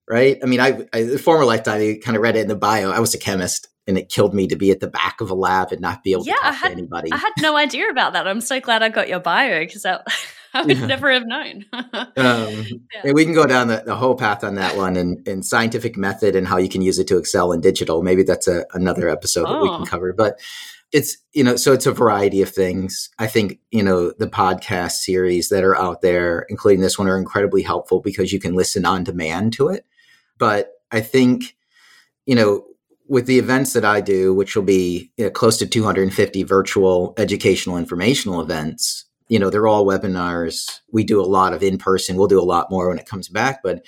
right? 0.07 0.37
I 0.41 0.45
mean, 0.45 0.59
I, 0.59 0.85
I 0.93 1.03
the 1.03 1.19
former 1.19 1.45
lifetime, 1.45 1.81
I 1.81 1.99
kind 2.03 2.15
of 2.15 2.23
read 2.23 2.35
it 2.35 2.41
in 2.41 2.47
the 2.47 2.55
bio. 2.55 2.91
I 2.91 2.99
was 2.99 3.13
a 3.13 3.17
chemist, 3.17 3.67
and 3.85 3.97
it 3.97 4.09
killed 4.09 4.33
me 4.33 4.47
to 4.47 4.55
be 4.55 4.71
at 4.71 4.79
the 4.79 4.87
back 4.87 5.21
of 5.21 5.29
a 5.29 5.35
lab 5.35 5.71
and 5.71 5.81
not 5.81 6.03
be 6.03 6.13
able 6.13 6.25
yeah, 6.25 6.35
to 6.35 6.41
talk 6.41 6.49
I 6.49 6.53
had, 6.53 6.67
to 6.67 6.73
anybody. 6.73 7.11
I 7.11 7.17
had 7.17 7.33
no 7.39 7.55
idea 7.55 7.89
about 7.89 8.13
that. 8.13 8.27
I'm 8.27 8.41
so 8.41 8.59
glad 8.59 8.83
I 8.83 8.89
got 8.89 9.09
your 9.09 9.19
bio 9.19 9.59
because 9.59 9.85
I, 9.85 9.99
I 10.53 10.61
would 10.63 10.77
yeah. 10.77 10.85
never 10.85 11.11
have 11.11 11.25
known. 11.25 11.65
um, 11.73 11.85
yeah. 12.15 13.11
we 13.11 13.25
can 13.25 13.33
go 13.33 13.45
down 13.45 13.67
the, 13.67 13.83
the, 13.85 13.95
whole 13.95 14.15
path 14.15 14.43
on 14.43 14.55
that 14.55 14.75
one 14.75 14.95
and, 14.95 15.27
and 15.27 15.45
scientific 15.45 15.97
method 15.97 16.35
and 16.35 16.47
how 16.47 16.57
you 16.57 16.69
can 16.69 16.81
use 16.81 16.97
it 16.99 17.07
to 17.07 17.17
excel 17.17 17.51
in 17.51 17.61
digital. 17.61 18.01
Maybe 18.01 18.23
that's 18.23 18.47
a, 18.47 18.65
another 18.73 19.09
episode 19.09 19.45
oh. 19.47 19.53
that 19.53 19.61
we 19.61 19.69
can 19.69 19.81
oh. 19.81 19.85
cover. 19.85 20.13
But 20.13 20.39
it's 20.93 21.17
you 21.33 21.43
know 21.43 21.55
so 21.55 21.73
it's 21.73 21.85
a 21.85 21.91
variety 21.91 22.41
of 22.41 22.49
things 22.49 23.09
i 23.19 23.27
think 23.27 23.59
you 23.71 23.83
know 23.83 24.11
the 24.19 24.27
podcast 24.27 24.93
series 24.93 25.49
that 25.49 25.63
are 25.63 25.75
out 25.75 26.01
there 26.01 26.45
including 26.49 26.81
this 26.81 26.97
one 26.97 27.09
are 27.09 27.17
incredibly 27.17 27.61
helpful 27.61 27.99
because 27.99 28.31
you 28.31 28.39
can 28.39 28.55
listen 28.55 28.85
on 28.85 29.03
demand 29.03 29.51
to 29.51 29.67
it 29.67 29.85
but 30.37 30.73
I 30.91 31.01
think, 31.01 31.55
you 32.25 32.35
know, 32.35 32.65
with 33.07 33.25
the 33.25 33.39
events 33.39 33.73
that 33.73 33.85
I 33.85 34.01
do, 34.01 34.33
which 34.33 34.55
will 34.55 34.63
be 34.63 35.11
you 35.17 35.25
know, 35.25 35.31
close 35.31 35.57
to 35.57 35.67
250 35.67 36.43
virtual 36.43 37.13
educational 37.17 37.77
informational 37.77 38.41
events, 38.41 39.05
you 39.29 39.39
know, 39.39 39.49
they're 39.49 39.67
all 39.67 39.85
webinars. 39.85 40.79
We 40.91 41.03
do 41.03 41.21
a 41.21 41.25
lot 41.25 41.53
of 41.53 41.63
in 41.63 41.77
person. 41.77 42.15
We'll 42.15 42.27
do 42.27 42.39
a 42.39 42.43
lot 42.43 42.69
more 42.69 42.89
when 42.89 42.99
it 42.99 43.07
comes 43.07 43.27
back. 43.29 43.61
But, 43.63 43.85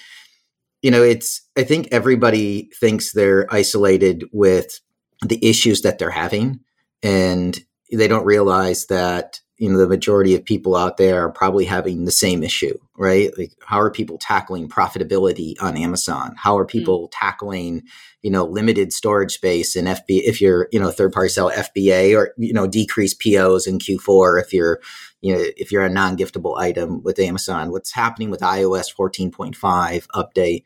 you 0.81 0.91
know, 0.91 1.03
it's, 1.03 1.41
I 1.57 1.63
think 1.63 1.89
everybody 1.91 2.69
thinks 2.79 3.11
they're 3.11 3.45
isolated 3.53 4.25
with 4.31 4.79
the 5.25 5.45
issues 5.45 5.81
that 5.81 5.97
they're 5.97 6.09
having. 6.09 6.61
And 7.01 7.59
they 7.91 8.07
don't 8.07 8.25
realize 8.25 8.85
that 8.87 9.39
you 9.59 9.69
know 9.69 9.77
the 9.77 9.87
majority 9.87 10.33
of 10.35 10.45
people 10.45 10.75
out 10.75 10.97
there 10.97 11.25
are 11.25 11.31
probably 11.31 11.65
having 11.65 12.05
the 12.05 12.11
same 12.11 12.43
issue 12.43 12.77
right 12.97 13.37
like 13.37 13.51
how 13.65 13.79
are 13.79 13.91
people 13.91 14.17
tackling 14.17 14.67
profitability 14.67 15.53
on 15.61 15.77
amazon 15.77 16.33
how 16.37 16.57
are 16.57 16.63
hmm. 16.63 16.69
people 16.69 17.07
mm. 17.07 17.11
tackling 17.11 17.83
you 18.21 18.31
know 18.31 18.45
limited 18.45 18.91
storage 18.91 19.33
space 19.33 19.75
in 19.75 19.85
fb 19.85 20.03
if 20.07 20.41
you're 20.41 20.67
you 20.71 20.79
know 20.79 20.89
third 20.89 21.11
party 21.11 21.29
sell 21.29 21.51
fba 21.51 22.17
or 22.17 22.33
you 22.37 22.53
know 22.53 22.65
decrease 22.65 23.13
pos 23.13 23.67
in 23.67 23.77
q4 23.77 24.41
if 24.41 24.53
you're 24.53 24.79
you 25.21 25.35
know 25.35 25.43
if 25.57 25.71
you're 25.71 25.85
a 25.85 25.89
non-giftable 25.89 26.57
item 26.57 27.03
with 27.03 27.19
amazon 27.19 27.71
what's 27.71 27.91
happening 27.91 28.29
with 28.31 28.39
ios 28.41 28.93
14.5 28.95 30.07
update 30.15 30.63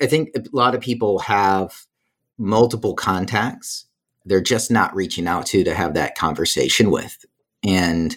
i 0.00 0.06
think 0.06 0.30
a 0.34 0.42
lot 0.52 0.74
of 0.74 0.80
people 0.80 1.20
have 1.20 1.86
multiple 2.38 2.94
contacts 2.94 3.85
they're 4.26 4.42
just 4.42 4.70
not 4.70 4.94
reaching 4.94 5.26
out 5.26 5.46
to 5.46 5.64
to 5.64 5.74
have 5.74 5.94
that 5.94 6.16
conversation 6.16 6.90
with 6.90 7.24
and 7.64 8.16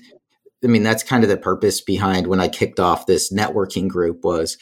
I 0.63 0.67
mean, 0.67 0.83
that's 0.83 1.03
kind 1.03 1.23
of 1.23 1.29
the 1.29 1.37
purpose 1.37 1.81
behind 1.81 2.27
when 2.27 2.41
I 2.41 2.47
kicked 2.47 2.79
off 2.79 3.05
this 3.05 3.31
networking 3.31 3.87
group 3.87 4.23
was 4.23 4.57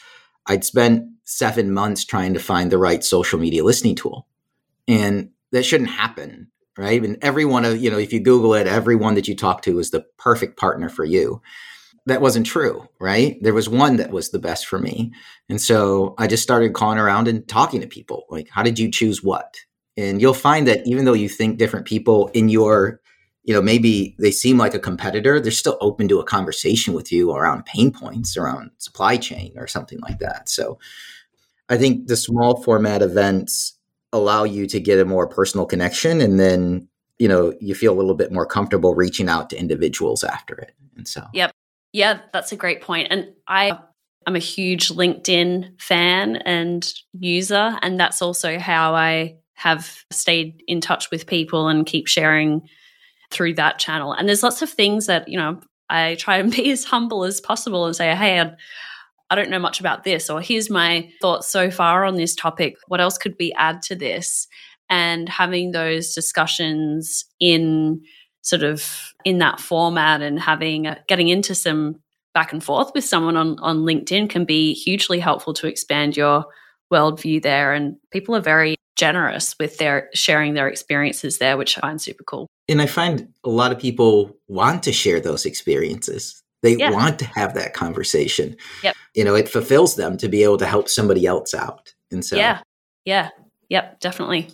I'd 0.46 0.64
spent 0.64 1.08
seven 1.24 1.72
months 1.72 2.04
trying 2.04 2.34
to 2.34 2.40
find 2.40 2.70
the 2.70 2.78
right 2.78 3.04
social 3.04 3.38
media 3.38 3.64
listening 3.64 3.96
tool. 3.96 4.26
And 4.86 5.30
that 5.50 5.64
shouldn't 5.64 5.90
happen, 5.90 6.48
right? 6.78 7.04
And 7.04 7.18
every 7.20 7.44
one 7.44 7.64
of, 7.64 7.78
you 7.78 7.90
know, 7.90 7.98
if 7.98 8.12
you 8.12 8.20
Google 8.20 8.54
it, 8.54 8.66
everyone 8.66 9.14
that 9.14 9.28
you 9.28 9.36
talk 9.36 9.62
to 9.62 9.78
is 9.78 9.90
the 9.90 10.06
perfect 10.18 10.58
partner 10.58 10.88
for 10.88 11.04
you. 11.04 11.42
That 12.06 12.22
wasn't 12.22 12.46
true, 12.46 12.88
right? 12.98 13.36
There 13.42 13.52
was 13.52 13.68
one 13.68 13.96
that 13.96 14.10
was 14.10 14.30
the 14.30 14.38
best 14.38 14.66
for 14.66 14.78
me. 14.78 15.12
And 15.50 15.60
so 15.60 16.14
I 16.16 16.26
just 16.26 16.42
started 16.42 16.72
calling 16.72 16.98
around 16.98 17.28
and 17.28 17.46
talking 17.46 17.82
to 17.82 17.86
people 17.86 18.24
like, 18.30 18.48
how 18.48 18.62
did 18.62 18.78
you 18.78 18.90
choose 18.90 19.22
what? 19.22 19.58
And 19.98 20.22
you'll 20.22 20.32
find 20.32 20.68
that 20.68 20.86
even 20.86 21.04
though 21.04 21.12
you 21.12 21.28
think 21.28 21.58
different 21.58 21.84
people 21.84 22.28
in 22.28 22.48
your 22.48 23.00
you 23.42 23.52
know 23.52 23.60
maybe 23.60 24.14
they 24.18 24.30
seem 24.30 24.56
like 24.56 24.74
a 24.74 24.78
competitor 24.78 25.40
they're 25.40 25.50
still 25.50 25.76
open 25.80 26.06
to 26.08 26.20
a 26.20 26.24
conversation 26.24 26.94
with 26.94 27.10
you 27.10 27.32
around 27.32 27.64
pain 27.64 27.90
points 27.90 28.36
around 28.36 28.70
supply 28.78 29.16
chain 29.16 29.52
or 29.56 29.66
something 29.66 29.98
like 30.00 30.20
that. 30.20 30.48
So 30.48 30.78
i 31.68 31.76
think 31.76 32.06
the 32.06 32.16
small 32.16 32.62
format 32.62 33.02
events 33.02 33.76
allow 34.12 34.44
you 34.44 34.66
to 34.68 34.80
get 34.80 35.00
a 35.00 35.04
more 35.04 35.26
personal 35.26 35.66
connection 35.66 36.20
and 36.20 36.38
then 36.38 36.88
you 37.18 37.28
know 37.28 37.52
you 37.60 37.74
feel 37.74 37.92
a 37.92 37.98
little 37.98 38.14
bit 38.14 38.32
more 38.32 38.46
comfortable 38.46 38.94
reaching 38.94 39.28
out 39.28 39.50
to 39.50 39.58
individuals 39.58 40.22
after 40.22 40.54
it. 40.54 40.74
And 40.96 41.08
so 41.08 41.26
yep. 41.32 41.50
Yeah 41.92 42.20
that's 42.32 42.52
a 42.52 42.56
great 42.56 42.82
point. 42.82 43.08
And 43.10 43.32
i 43.48 43.76
i'm 44.26 44.36
a 44.36 44.50
huge 44.54 44.90
linkedin 44.90 45.80
fan 45.80 46.36
and 46.36 46.92
user 47.18 47.78
and 47.82 47.98
that's 47.98 48.22
also 48.22 48.58
how 48.58 48.94
i 48.94 49.34
have 49.58 50.04
stayed 50.12 50.62
in 50.68 50.80
touch 50.80 51.10
with 51.10 51.26
people 51.26 51.66
and 51.66 51.84
keep 51.84 52.06
sharing 52.06 52.62
through 53.32 53.54
that 53.54 53.80
channel. 53.80 54.12
And 54.12 54.28
there's 54.28 54.44
lots 54.44 54.62
of 54.62 54.70
things 54.70 55.06
that, 55.06 55.28
you 55.28 55.36
know, 55.36 55.60
I 55.90 56.14
try 56.14 56.36
and 56.36 56.52
be 56.54 56.70
as 56.70 56.84
humble 56.84 57.24
as 57.24 57.40
possible 57.40 57.84
and 57.84 57.96
say, 57.96 58.14
hey, 58.14 58.40
I, 58.40 58.52
I 59.30 59.34
don't 59.34 59.50
know 59.50 59.58
much 59.58 59.80
about 59.80 60.04
this, 60.04 60.30
or 60.30 60.40
here's 60.40 60.70
my 60.70 61.10
thoughts 61.20 61.50
so 61.50 61.72
far 61.72 62.04
on 62.04 62.14
this 62.14 62.36
topic. 62.36 62.76
What 62.86 63.00
else 63.00 63.18
could 63.18 63.34
we 63.40 63.52
add 63.56 63.82
to 63.82 63.96
this? 63.96 64.46
And 64.88 65.28
having 65.28 65.72
those 65.72 66.14
discussions 66.14 67.24
in 67.40 68.00
sort 68.42 68.62
of 68.62 69.12
in 69.24 69.38
that 69.38 69.58
format 69.58 70.22
and 70.22 70.38
having 70.38 70.86
getting 71.08 71.28
into 71.28 71.54
some 71.54 71.96
back 72.32 72.52
and 72.52 72.62
forth 72.64 72.92
with 72.94 73.04
someone 73.04 73.36
on 73.36 73.58
on 73.58 73.80
LinkedIn 73.80 74.30
can 74.30 74.46
be 74.46 74.72
hugely 74.72 75.18
helpful 75.18 75.52
to 75.54 75.66
expand 75.66 76.16
your 76.16 76.46
worldview 76.90 77.42
there. 77.42 77.74
And 77.74 77.96
people 78.12 78.34
are 78.34 78.40
very 78.40 78.76
generous 78.98 79.54
with 79.58 79.78
their 79.78 80.10
sharing 80.12 80.54
their 80.54 80.68
experiences 80.68 81.38
there, 81.38 81.56
which 81.56 81.78
I 81.78 81.80
find 81.80 82.02
super 82.02 82.24
cool 82.24 82.48
and 82.68 82.82
I 82.82 82.86
find 82.86 83.28
a 83.44 83.48
lot 83.48 83.72
of 83.72 83.78
people 83.78 84.36
want 84.46 84.82
to 84.84 84.92
share 84.92 85.20
those 85.20 85.46
experiences. 85.46 86.42
They 86.62 86.76
yeah. 86.76 86.90
want 86.90 87.18
to 87.20 87.24
have 87.24 87.54
that 87.54 87.72
conversation. 87.72 88.56
Yep. 88.82 88.96
You 89.14 89.24
know, 89.24 89.34
it 89.34 89.48
fulfills 89.48 89.96
them 89.96 90.18
to 90.18 90.28
be 90.28 90.42
able 90.42 90.58
to 90.58 90.66
help 90.66 90.88
somebody 90.88 91.24
else 91.24 91.54
out. 91.54 91.94
And 92.10 92.24
so 92.24 92.36
Yeah. 92.36 92.60
Yeah. 93.04 93.30
Yep, 93.70 94.00
definitely. 94.00 94.48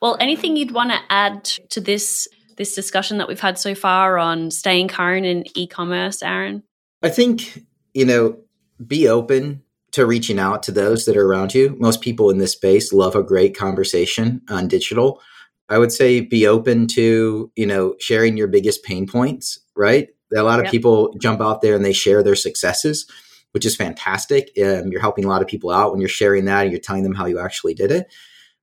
Well, 0.00 0.16
anything 0.20 0.56
you'd 0.56 0.72
want 0.72 0.90
to 0.90 0.98
add 1.10 1.44
to 1.44 1.80
this 1.80 2.28
this 2.56 2.74
discussion 2.74 3.18
that 3.18 3.28
we've 3.28 3.38
had 3.38 3.56
so 3.56 3.72
far 3.72 4.18
on 4.18 4.50
staying 4.50 4.88
current 4.88 5.24
in 5.24 5.44
e-commerce, 5.56 6.24
Aaron? 6.24 6.64
I 7.04 7.08
think, 7.08 7.62
you 7.94 8.04
know, 8.04 8.36
be 8.84 9.06
open 9.06 9.62
to 9.92 10.06
reaching 10.06 10.38
out 10.38 10.62
to 10.64 10.72
those 10.72 11.04
that 11.04 11.16
are 11.16 11.26
around 11.26 11.54
you. 11.54 11.76
Most 11.78 12.00
people 12.00 12.30
in 12.30 12.38
this 12.38 12.52
space 12.52 12.92
love 12.92 13.14
a 13.14 13.22
great 13.22 13.56
conversation 13.56 14.42
on 14.48 14.68
digital. 14.68 15.20
I 15.68 15.78
would 15.78 15.92
say 15.92 16.20
be 16.20 16.46
open 16.46 16.86
to, 16.88 17.50
you 17.56 17.66
know, 17.66 17.94
sharing 17.98 18.36
your 18.36 18.48
biggest 18.48 18.82
pain 18.84 19.06
points, 19.06 19.58
right? 19.76 20.08
A 20.34 20.42
lot 20.42 20.60
of 20.60 20.66
yep. 20.66 20.72
people 20.72 21.14
jump 21.20 21.40
out 21.40 21.62
there 21.62 21.74
and 21.74 21.84
they 21.84 21.92
share 21.92 22.22
their 22.22 22.34
successes, 22.34 23.06
which 23.52 23.64
is 23.64 23.76
fantastic. 23.76 24.50
Um, 24.62 24.88
you're 24.88 25.00
helping 25.00 25.24
a 25.24 25.28
lot 25.28 25.42
of 25.42 25.48
people 25.48 25.70
out 25.70 25.90
when 25.90 26.00
you're 26.00 26.08
sharing 26.08 26.44
that 26.46 26.62
and 26.62 26.70
you're 26.70 26.80
telling 26.80 27.02
them 27.02 27.14
how 27.14 27.26
you 27.26 27.38
actually 27.38 27.74
did 27.74 27.90
it. 27.90 28.12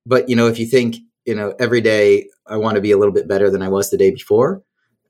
But, 0.06 0.30
you 0.30 0.36
know, 0.36 0.48
if 0.48 0.60
you 0.60 0.68
think, 0.68 0.98
you 1.26 1.34
know, 1.34 1.56
every 1.60 1.82
day 1.82 2.30
I 2.46 2.58
want 2.58 2.76
to 2.76 2.82
be 2.82 2.92
a 2.92 2.98
little 2.98 3.14
bit 3.14 3.28
better 3.28 3.50
than 3.50 3.64
I 3.64 3.70
was 3.70 3.90
the 3.90 3.98
day 3.98 4.12
before, 4.12 4.64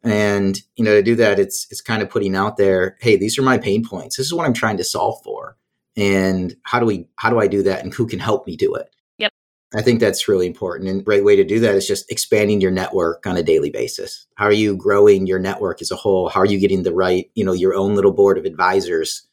and 0.06 0.62
you 0.76 0.86
know 0.86 0.94
to 0.94 1.02
do 1.02 1.16
that 1.16 1.40
it's 1.40 1.68
it's 1.72 1.82
kind 1.82 2.02
of 2.02 2.10
putting 2.10 2.36
out 2.36 2.58
there 2.58 2.96
hey 3.02 3.16
these 3.18 3.38
are 3.40 3.42
my 3.42 3.58
pain 3.58 3.84
points 3.84 4.16
this 4.16 4.28
is 4.28 4.34
what 4.34 4.46
i'm 4.46 4.54
trying 4.54 4.78
to 4.78 4.84
solve 4.84 5.20
for 5.24 5.58
and 5.98 6.56
how 6.64 6.80
do 6.80 6.86
we 6.86 7.08
how 7.16 7.30
do 7.30 7.40
i 7.40 7.48
do 7.48 7.64
that 7.64 7.84
and 7.84 7.94
who 7.94 8.06
can 8.06 8.20
help 8.20 8.46
me 8.46 8.56
do 8.56 8.74
it 8.76 8.90
yep 9.18 9.32
I 9.76 9.82
think 9.82 10.00
that's 10.00 10.28
really 10.28 10.48
important. 10.48 10.90
And 10.90 11.04
great 11.04 11.26
way 11.26 11.36
to 11.36 11.44
do 11.44 11.60
that 11.60 11.76
is 11.76 11.86
just 11.86 12.10
expanding 12.10 12.62
your 12.62 12.72
network 12.72 13.28
on 13.28 13.36
a 13.36 13.44
daily 13.44 13.70
basis. 13.70 14.26
How 14.36 14.46
are 14.46 14.54
you 14.54 14.78
growing 14.78 15.28
your 15.28 15.40
network 15.40 15.82
as 15.82 15.92
a 15.92 15.98
whole? 15.98 16.30
How 16.30 16.40
are 16.42 16.46
you 16.46 16.60
getting 16.60 16.84
the 16.84 16.94
right, 16.94 17.30
you 17.36 17.44
know, 17.44 17.52
your 17.52 17.74
own 17.74 17.94
little 17.94 18.14
board 18.14 18.38
of 18.38 18.46
advisors, 18.46 19.28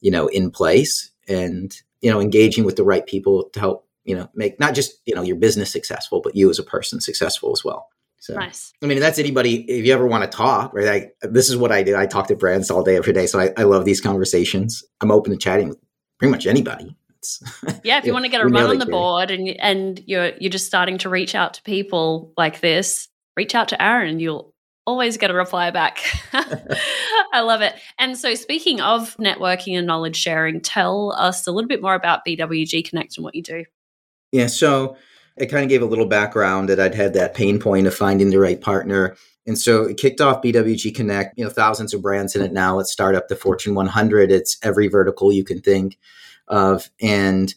you 0.00 0.10
know, 0.10 0.28
in 0.28 0.50
place 0.52 1.10
and, 1.26 1.74
you 2.00 2.10
know, 2.10 2.20
engaging 2.20 2.64
with 2.64 2.76
the 2.76 2.84
right 2.84 3.06
people 3.06 3.50
to 3.52 3.60
help, 3.60 3.88
you 4.04 4.14
know, 4.14 4.28
make 4.34 4.60
not 4.60 4.74
just, 4.74 5.00
you 5.04 5.14
know, 5.14 5.22
your 5.22 5.36
business 5.36 5.72
successful, 5.72 6.20
but 6.22 6.36
you 6.36 6.48
as 6.48 6.60
a 6.60 6.64
person 6.64 7.00
successful 7.00 7.50
as 7.50 7.64
well. 7.64 7.88
So, 8.20 8.34
nice. 8.34 8.72
I 8.82 8.86
mean, 8.86 9.00
that's 9.00 9.18
anybody, 9.18 9.62
if 9.70 9.84
you 9.84 9.92
ever 9.92 10.06
want 10.06 10.30
to 10.30 10.36
talk, 10.36 10.74
right? 10.74 10.88
I, 11.22 11.26
this 11.26 11.48
is 11.48 11.56
what 11.56 11.72
I 11.72 11.82
do. 11.82 11.96
I 11.96 12.06
talk 12.06 12.28
to 12.28 12.36
brands 12.36 12.70
all 12.70 12.82
day, 12.84 12.96
every 12.96 13.12
day. 13.12 13.26
So 13.26 13.40
I, 13.40 13.50
I 13.56 13.62
love 13.62 13.84
these 13.84 14.00
conversations. 14.00 14.84
I'm 15.00 15.10
open 15.10 15.32
to 15.32 15.38
chatting 15.38 15.68
with 15.68 15.78
pretty 16.18 16.30
much 16.30 16.46
anybody 16.46 16.96
yeah, 17.84 17.98
if 17.98 18.04
you 18.04 18.12
want 18.12 18.24
to 18.24 18.30
get 18.30 18.40
a 18.40 18.46
run 18.46 18.70
on 18.70 18.78
the 18.78 18.86
board 18.86 19.30
and 19.30 19.48
and 19.48 20.00
you're 20.06 20.32
you're 20.38 20.50
just 20.50 20.66
starting 20.66 20.98
to 20.98 21.08
reach 21.08 21.34
out 21.34 21.54
to 21.54 21.62
people 21.62 22.32
like 22.36 22.60
this, 22.60 23.08
reach 23.36 23.54
out 23.54 23.68
to 23.68 23.82
Aaron. 23.82 24.20
You'll 24.20 24.54
always 24.86 25.18
get 25.18 25.30
a 25.30 25.34
reply 25.34 25.70
back. 25.70 26.00
I 26.32 27.40
love 27.40 27.60
it. 27.60 27.74
And 27.98 28.16
so, 28.16 28.34
speaking 28.34 28.80
of 28.80 29.16
networking 29.16 29.76
and 29.76 29.86
knowledge 29.86 30.16
sharing, 30.16 30.60
tell 30.60 31.12
us 31.12 31.46
a 31.46 31.52
little 31.52 31.68
bit 31.68 31.82
more 31.82 31.94
about 31.94 32.24
BWG 32.26 32.88
Connect 32.88 33.16
and 33.16 33.24
what 33.24 33.34
you 33.34 33.42
do. 33.42 33.64
Yeah, 34.32 34.46
so 34.46 34.96
I 35.40 35.46
kind 35.46 35.64
of 35.64 35.68
gave 35.68 35.82
a 35.82 35.86
little 35.86 36.06
background 36.06 36.68
that 36.68 36.80
I'd 36.80 36.94
had 36.94 37.14
that 37.14 37.34
pain 37.34 37.58
point 37.58 37.86
of 37.86 37.94
finding 37.94 38.30
the 38.30 38.38
right 38.38 38.60
partner. 38.60 39.16
And 39.48 39.58
so 39.58 39.84
it 39.84 39.96
kicked 39.96 40.20
off 40.20 40.42
BWG 40.42 40.94
Connect, 40.94 41.36
you 41.38 41.42
know, 41.42 41.50
thousands 41.50 41.94
of 41.94 42.02
brands 42.02 42.36
in 42.36 42.42
it 42.42 42.52
now. 42.52 42.76
Let's 42.76 42.92
start 42.92 43.14
up 43.14 43.28
the 43.28 43.34
Fortune 43.34 43.74
100. 43.74 44.30
It's 44.30 44.58
every 44.62 44.88
vertical 44.88 45.32
you 45.32 45.42
can 45.42 45.62
think 45.62 45.98
of. 46.48 46.90
And 47.00 47.54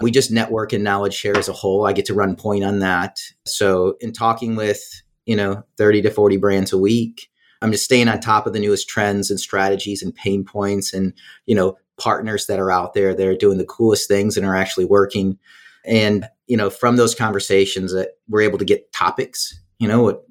we 0.00 0.12
just 0.12 0.30
network 0.30 0.72
and 0.72 0.84
knowledge 0.84 1.14
share 1.14 1.36
as 1.36 1.48
a 1.48 1.52
whole. 1.52 1.84
I 1.84 1.92
get 1.92 2.06
to 2.06 2.14
run 2.14 2.36
point 2.36 2.62
on 2.62 2.78
that. 2.78 3.18
So 3.44 3.96
in 4.00 4.12
talking 4.12 4.54
with, 4.54 5.02
you 5.26 5.34
know, 5.34 5.64
30 5.78 6.02
to 6.02 6.10
40 6.12 6.36
brands 6.36 6.72
a 6.72 6.78
week, 6.78 7.28
I'm 7.60 7.72
just 7.72 7.84
staying 7.84 8.06
on 8.06 8.20
top 8.20 8.46
of 8.46 8.52
the 8.52 8.60
newest 8.60 8.88
trends 8.88 9.28
and 9.28 9.40
strategies 9.40 10.00
and 10.00 10.14
pain 10.14 10.44
points 10.44 10.92
and, 10.92 11.12
you 11.46 11.56
know, 11.56 11.76
partners 11.98 12.46
that 12.46 12.60
are 12.60 12.70
out 12.70 12.94
there 12.94 13.14
that 13.14 13.26
are 13.26 13.36
doing 13.36 13.58
the 13.58 13.64
coolest 13.64 14.06
things 14.06 14.36
and 14.36 14.46
are 14.46 14.56
actually 14.56 14.84
working. 14.84 15.38
And, 15.84 16.28
you 16.46 16.56
know, 16.56 16.70
from 16.70 16.96
those 16.96 17.16
conversations 17.16 17.92
that 17.92 18.10
we're 18.28 18.42
able 18.42 18.58
to 18.58 18.64
get 18.64 18.92
topics, 18.92 19.58
you 19.80 19.88
know, 19.88 20.22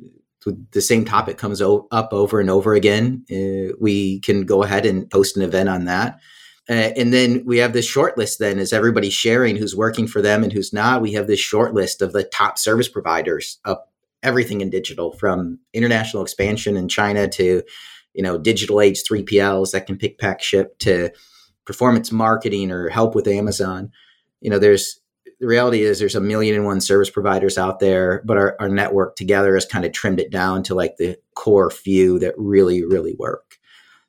the 0.71 0.81
same 0.81 1.05
topic 1.05 1.37
comes 1.37 1.61
up 1.61 2.13
over 2.13 2.39
and 2.39 2.49
over 2.49 2.73
again. 2.73 3.25
Uh, 3.31 3.75
we 3.79 4.19
can 4.21 4.45
go 4.45 4.63
ahead 4.63 4.85
and 4.85 5.09
post 5.09 5.37
an 5.37 5.43
event 5.43 5.69
on 5.69 5.85
that 5.85 6.19
uh, 6.71 6.93
and 6.95 7.11
then 7.11 7.43
we 7.45 7.57
have 7.57 7.73
this 7.73 7.85
short 7.85 8.17
list 8.17 8.39
then 8.39 8.57
as 8.57 8.71
everybody 8.71 9.09
sharing 9.09 9.57
who's 9.57 9.75
working 9.75 10.07
for 10.07 10.21
them 10.21 10.41
and 10.41 10.53
who's 10.53 10.71
not 10.71 11.01
we 11.01 11.11
have 11.11 11.27
this 11.27 11.39
short 11.39 11.73
list 11.73 12.01
of 12.01 12.13
the 12.13 12.23
top 12.23 12.57
service 12.57 12.87
providers 12.87 13.59
of 13.65 13.77
everything 14.23 14.61
in 14.61 14.69
digital 14.69 15.11
from 15.11 15.59
international 15.73 16.23
expansion 16.23 16.77
in 16.77 16.87
china 16.87 17.27
to 17.27 17.61
you 18.13 18.23
know 18.23 18.37
digital 18.37 18.79
age 18.79 19.03
3pls 19.03 19.71
that 19.71 19.85
can 19.85 19.97
pick 19.97 20.17
pack 20.17 20.41
ship 20.41 20.79
to 20.79 21.09
performance 21.65 22.11
marketing 22.11 22.71
or 22.71 22.87
help 22.87 23.15
with 23.15 23.27
amazon 23.27 23.91
you 24.39 24.49
know 24.49 24.59
there's 24.59 25.00
the 25.41 25.47
reality 25.47 25.81
is 25.81 25.99
there's 25.99 26.15
a 26.15 26.21
million 26.21 26.55
and 26.55 26.65
one 26.65 26.79
service 26.79 27.09
providers 27.09 27.57
out 27.57 27.79
there 27.79 28.21
but 28.23 28.37
our, 28.37 28.55
our 28.61 28.69
network 28.69 29.17
together 29.17 29.55
has 29.55 29.65
kind 29.65 29.83
of 29.83 29.91
trimmed 29.91 30.21
it 30.21 30.31
down 30.31 30.63
to 30.63 30.73
like 30.73 30.95
the 30.97 31.17
core 31.35 31.69
few 31.69 32.17
that 32.19 32.33
really 32.37 32.85
really 32.85 33.15
work 33.19 33.57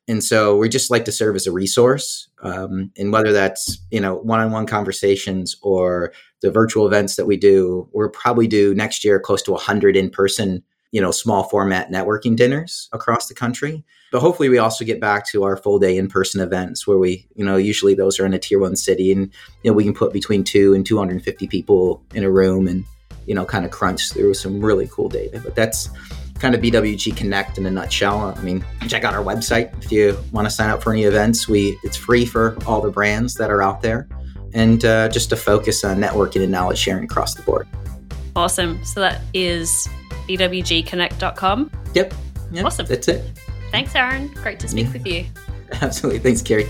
And 0.07 0.23
so 0.23 0.57
we 0.57 0.67
just 0.67 0.91
like 0.91 1.05
to 1.05 1.11
serve 1.11 1.35
as 1.35 1.47
a 1.47 1.51
resource. 1.51 2.27
Um, 2.41 2.91
and 2.97 3.13
whether 3.13 3.31
that's, 3.31 3.79
you 3.89 4.01
know, 4.01 4.15
one-on-one 4.15 4.65
conversations 4.65 5.55
or 5.61 6.11
the 6.41 6.51
virtual 6.51 6.85
events 6.85 7.15
that 7.15 7.25
we 7.25 7.37
do, 7.37 7.87
we'll 7.93 8.09
probably 8.09 8.47
do 8.47 8.75
next 8.75 9.05
year 9.05 9.17
close 9.19 9.41
to 9.43 9.51
100 9.51 9.95
in-person, 9.95 10.61
you 10.93 11.01
know, 11.01 11.09
small 11.09 11.43
format 11.45 11.91
networking 11.91 12.35
dinners 12.35 12.87
across 12.93 13.27
the 13.27 13.33
country. 13.33 13.83
But 14.11 14.21
hopefully 14.21 14.47
we 14.47 14.59
also 14.59 14.85
get 14.85 15.01
back 15.01 15.27
to 15.29 15.43
our 15.43 15.57
full 15.57 15.79
day 15.79 15.97
in-person 15.97 16.39
events 16.39 16.85
where 16.85 16.99
we, 16.99 17.27
you 17.33 17.43
know, 17.43 17.57
usually 17.57 17.95
those 17.95 18.19
are 18.19 18.27
in 18.27 18.33
a 18.35 18.37
tier 18.37 18.59
one 18.59 18.75
city 18.75 19.11
and, 19.11 19.31
you 19.63 19.71
know, 19.71 19.73
we 19.73 19.83
can 19.83 19.95
put 19.95 20.13
between 20.13 20.43
two 20.43 20.75
and 20.75 20.85
250 20.85 21.47
people 21.47 22.03
in 22.13 22.23
a 22.23 22.29
room 22.29 22.67
and, 22.67 22.85
you 23.25 23.33
know, 23.33 23.43
kind 23.43 23.65
of 23.65 23.71
crunch 23.71 24.13
through 24.13 24.35
some 24.35 24.63
really 24.63 24.87
cool 24.91 25.09
data. 25.09 25.41
But 25.43 25.55
that's, 25.55 25.89
kind 26.39 26.55
of 26.55 26.61
BWG 26.61 27.15
Connect 27.15 27.57
in 27.57 27.65
a 27.65 27.71
nutshell. 27.71 28.35
I 28.37 28.41
mean, 28.41 28.65
check 28.89 29.05
out 29.05 29.13
our 29.13 29.23
website 29.23 29.71
if 29.81 29.91
you 29.91 30.17
want 30.31 30.45
to 30.45 30.51
sign 30.51 30.69
up 30.69 30.83
for 30.83 30.91
any 30.91 31.03
events. 31.03 31.47
We 31.47 31.77
it's 31.83 31.95
free 31.95 32.25
for 32.25 32.57
all 32.67 32.81
the 32.81 32.91
brands 32.91 33.35
that 33.35 33.49
are 33.49 33.63
out 33.63 33.81
there, 33.81 34.09
and 34.53 34.83
uh, 34.83 35.07
just 35.07 35.29
to 35.29 35.37
focus 35.37 35.85
on 35.85 35.99
networking 35.99 36.43
and 36.43 36.51
knowledge 36.51 36.79
sharing 36.79 37.05
across 37.05 37.33
the 37.33 37.43
board. 37.43 37.67
Awesome. 38.35 38.83
So 38.83 38.99
that 38.99 39.21
is 39.33 39.87
bwgconnect.com. 40.27 41.71
Yep. 41.93 42.13
yep 42.51 42.65
awesome. 42.65 42.85
That's 42.85 43.07
it. 43.07 43.39
Thanks, 43.71 43.95
Aaron. 43.95 44.27
Great 44.27 44.59
to 44.59 44.67
speak 44.67 44.87
yeah. 44.87 44.93
with 44.93 45.07
you. 45.07 45.25
Absolutely. 45.81 46.19
Thanks, 46.19 46.41
Kiri. 46.41 46.67